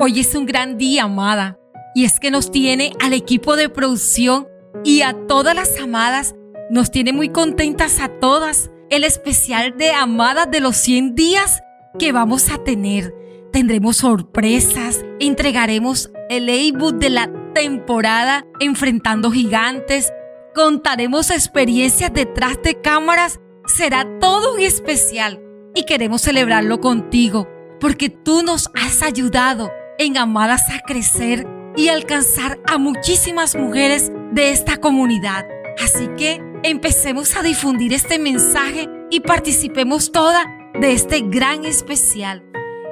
[0.00, 1.58] Hoy es un gran día, amada.
[1.92, 4.46] Y es que nos tiene al equipo de producción
[4.84, 6.36] y a todas las amadas,
[6.70, 11.62] nos tiene muy contentas a todas el especial de amadas de los 100 días
[11.98, 13.12] que vamos a tener.
[13.52, 20.12] Tendremos sorpresas, entregaremos el ebook de la temporada Enfrentando Gigantes,
[20.54, 25.42] contaremos experiencias detrás de cámaras, será todo un especial
[25.74, 27.48] y queremos celebrarlo contigo
[27.80, 34.52] porque tú nos has ayudado en Amadas a crecer y alcanzar a muchísimas mujeres de
[34.52, 35.46] esta comunidad.
[35.82, 40.44] Así que empecemos a difundir este mensaje y participemos toda
[40.80, 42.44] de este gran especial.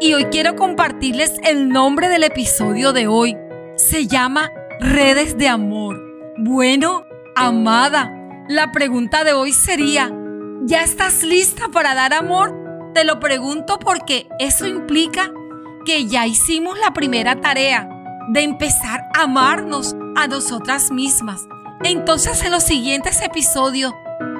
[0.00, 3.36] Y hoy quiero compartirles el nombre del episodio de hoy.
[3.76, 6.00] Se llama Redes de Amor.
[6.38, 7.04] Bueno,
[7.36, 8.12] amada,
[8.48, 10.10] la pregunta de hoy sería,
[10.62, 12.54] ¿ya estás lista para dar amor?
[12.94, 15.32] Te lo pregunto porque eso implica
[15.84, 17.88] que ya hicimos la primera tarea
[18.28, 21.46] de empezar a amarnos a nosotras mismas.
[21.82, 23.92] Entonces en los siguientes episodios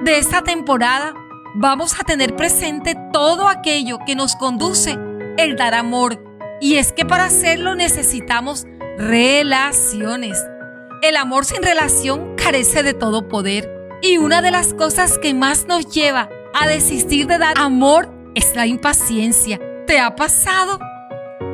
[0.05, 1.15] de esta temporada
[1.55, 4.99] vamos a tener presente todo aquello que nos conduce
[5.37, 6.23] el dar amor.
[6.61, 10.43] Y es que para hacerlo necesitamos relaciones.
[11.03, 13.71] El amor sin relación carece de todo poder.
[14.03, 18.55] Y una de las cosas que más nos lleva a desistir de dar amor es
[18.55, 19.61] la impaciencia.
[19.87, 20.79] ¿Te ha pasado?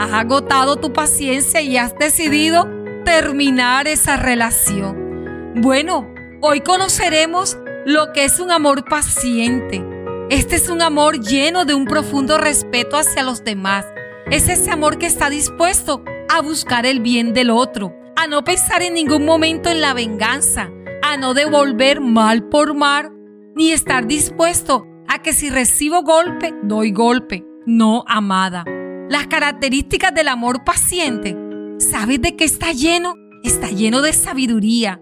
[0.01, 2.67] Has agotado tu paciencia y has decidido
[3.05, 5.53] terminar esa relación.
[5.57, 9.85] Bueno, hoy conoceremos lo que es un amor paciente.
[10.31, 13.85] Este es un amor lleno de un profundo respeto hacia los demás.
[14.31, 18.81] Es ese amor que está dispuesto a buscar el bien del otro, a no pensar
[18.81, 20.71] en ningún momento en la venganza,
[21.03, 23.13] a no devolver mal por mal,
[23.55, 27.45] ni estar dispuesto a que si recibo golpe, doy golpe.
[27.67, 28.65] No, amada.
[29.11, 31.37] Las características del amor paciente,
[31.81, 33.17] ¿sabes de qué está lleno?
[33.43, 35.01] Está lleno de sabiduría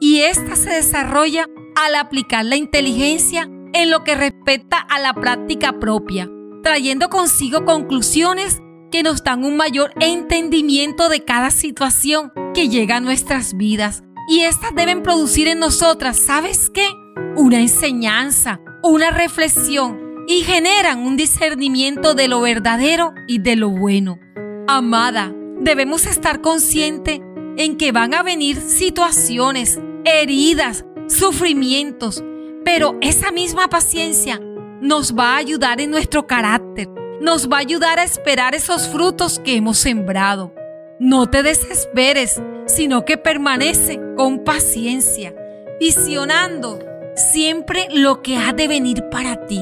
[0.00, 5.78] y esta se desarrolla al aplicar la inteligencia en lo que respecta a la práctica
[5.78, 6.26] propia,
[6.62, 13.00] trayendo consigo conclusiones que nos dan un mayor entendimiento de cada situación que llega a
[13.00, 14.04] nuestras vidas.
[14.26, 16.88] Y estas deben producir en nosotras, ¿sabes qué?
[17.36, 24.20] Una enseñanza, una reflexión y generan un discernimiento de lo verdadero y de lo bueno.
[24.68, 27.18] Amada, debemos estar conscientes
[27.56, 32.22] en que van a venir situaciones, heridas, sufrimientos,
[32.64, 34.40] pero esa misma paciencia
[34.80, 36.88] nos va a ayudar en nuestro carácter,
[37.20, 40.54] nos va a ayudar a esperar esos frutos que hemos sembrado.
[41.00, 45.34] No te desesperes, sino que permanece con paciencia,
[45.80, 46.78] visionando
[47.16, 49.58] siempre lo que ha de venir para ti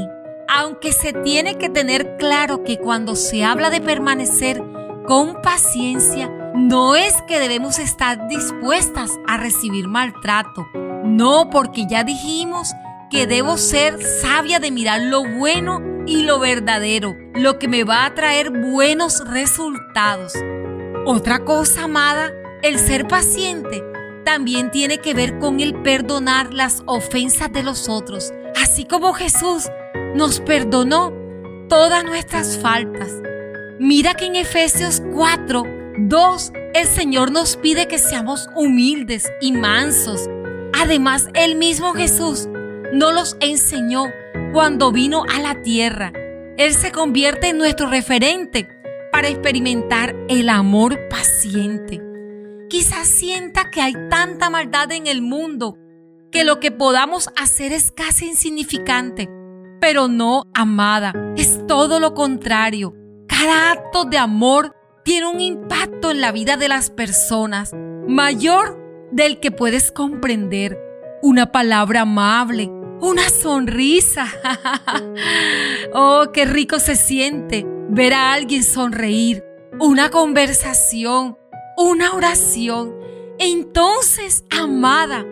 [0.48, 4.62] aunque se tiene que tener claro que cuando se habla de permanecer
[5.06, 10.66] con paciencia, no es que debemos estar dispuestas a recibir maltrato.
[11.04, 12.72] No, porque ya dijimos
[13.10, 18.06] que debo ser sabia de mirar lo bueno y lo verdadero, lo que me va
[18.06, 20.32] a traer buenos resultados.
[21.06, 22.32] Otra cosa, amada,
[22.62, 23.82] el ser paciente
[24.24, 29.70] también tiene que ver con el perdonar las ofensas de los otros, así como Jesús
[30.18, 31.14] nos perdonó
[31.68, 33.08] todas nuestras faltas.
[33.78, 35.62] Mira que en Efesios 4,
[35.96, 40.28] 2, el Señor nos pide que seamos humildes y mansos.
[40.74, 42.48] Además, el mismo Jesús
[42.92, 44.06] nos los enseñó
[44.52, 46.12] cuando vino a la tierra.
[46.56, 48.68] Él se convierte en nuestro referente
[49.12, 52.02] para experimentar el amor paciente.
[52.68, 55.78] Quizás sienta que hay tanta maldad en el mundo
[56.32, 59.30] que lo que podamos hacer es casi insignificante
[59.80, 61.12] pero no amada.
[61.36, 62.94] Es todo lo contrario.
[63.28, 64.74] Cada acto de amor
[65.04, 67.72] tiene un impacto en la vida de las personas
[68.06, 68.78] mayor
[69.12, 70.78] del que puedes comprender.
[71.22, 74.26] Una palabra amable, una sonrisa.
[75.94, 79.44] oh, qué rico se siente ver a alguien sonreír.
[79.80, 81.36] Una conversación,
[81.76, 82.94] una oración.
[83.38, 85.24] Entonces, amada,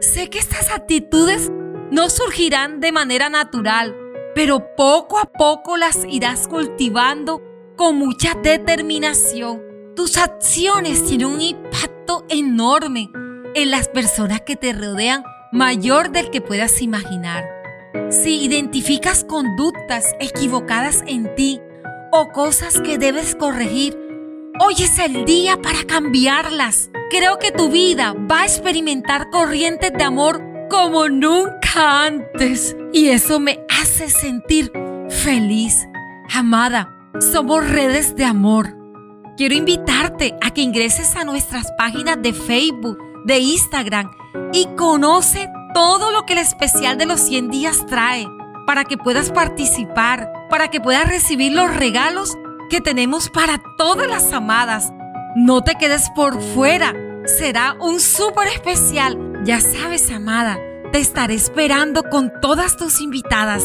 [0.00, 1.50] sé que estas actitudes
[1.90, 3.96] no surgirán de manera natural,
[4.34, 7.42] pero poco a poco las irás cultivando
[7.76, 9.60] con mucha determinación.
[9.96, 13.10] Tus acciones tienen un impacto enorme
[13.54, 17.44] en las personas que te rodean, mayor del que puedas imaginar.
[18.08, 21.60] Si identificas conductas equivocadas en ti
[22.12, 23.98] o cosas que debes corregir,
[24.60, 26.90] hoy es el día para cambiarlas.
[27.10, 30.40] Creo que tu vida va a experimentar corrientes de amor
[30.70, 32.76] como nunca antes.
[32.92, 34.72] Y eso me hace sentir
[35.08, 35.86] feliz.
[36.32, 36.88] Amada,
[37.32, 38.76] somos redes de amor.
[39.36, 44.10] quiero invitarte a que ingreses a nuestras páginas de Facebook, de Instagram
[44.52, 48.26] y conoce todo lo que el especial de los 100 días trae
[48.66, 52.36] para que puedas participar, para que puedas recibir los regalos
[52.68, 54.92] que tenemos para todas las amadas.
[55.36, 56.94] No te quedes por fuera,
[57.24, 59.42] será un súper especial.
[59.44, 60.58] Ya sabes, amada,
[60.92, 63.64] te estaré esperando con todas tus invitadas.